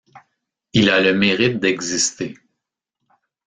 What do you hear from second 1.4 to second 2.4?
d’exister.